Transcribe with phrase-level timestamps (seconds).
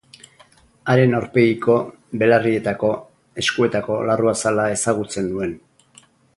[0.93, 1.75] Haren aurpegiko,
[2.23, 2.91] belarrietako,
[3.43, 5.59] eskuetako larruazala ezagutzen nuen.